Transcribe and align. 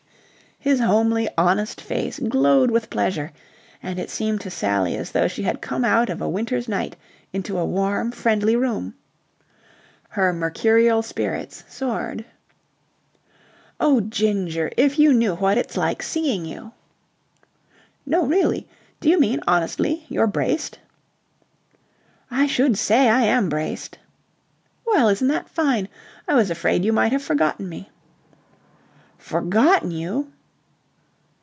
His 0.63 0.79
homely, 0.79 1.27
honest 1.39 1.81
face 1.81 2.19
glowed 2.19 2.69
with 2.69 2.91
pleasure, 2.91 3.31
and 3.81 3.97
it 3.97 4.11
seemed 4.11 4.41
to 4.41 4.51
Sally 4.51 4.95
as 4.95 5.11
though 5.11 5.27
she 5.27 5.41
had 5.41 5.59
come 5.59 5.83
out 5.83 6.07
of 6.07 6.21
a 6.21 6.29
winter's 6.29 6.67
night 6.69 6.95
into 7.33 7.57
a 7.57 7.65
warm 7.65 8.11
friendly 8.11 8.55
room. 8.55 8.93
Her 10.09 10.31
mercurial 10.33 11.01
spirits 11.01 11.63
soared. 11.67 12.25
"Oh, 13.79 14.01
Ginger! 14.01 14.69
If 14.77 14.99
you 14.99 15.13
knew 15.15 15.33
what 15.33 15.57
it's 15.57 15.77
like 15.77 16.03
seeing 16.03 16.45
you!" 16.45 16.73
"No, 18.05 18.23
really? 18.27 18.67
Do 18.99 19.09
you 19.09 19.19
mean, 19.19 19.39
honestly, 19.47 20.05
you're 20.09 20.27
braced?" 20.27 20.77
"I 22.29 22.45
should 22.45 22.77
say 22.77 23.09
I 23.09 23.21
am 23.21 23.49
braced." 23.49 23.97
"Well, 24.85 25.09
isn't 25.09 25.27
that 25.29 25.49
fine! 25.49 25.89
I 26.27 26.35
was 26.35 26.51
afraid 26.51 26.85
you 26.85 26.93
might 26.93 27.13
have 27.13 27.23
forgotten 27.23 27.67
me." 27.67 27.89
"Forgotten 29.17 29.89
you!" 29.89 30.31